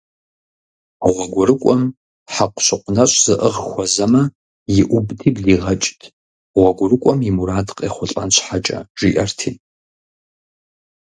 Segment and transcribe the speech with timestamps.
[1.13, 1.81] ГъуэгурыкӀуэм
[2.33, 4.21] хьэкъущыкъу нэщӀ зыӀыгъ хуэзэмэ,
[4.79, 6.01] иӀубти блигъэкӀт,
[6.53, 9.51] гъуэгурыкӀуэм и мурад къехъулӀэн щхьэкӀэ, жиӀэрти.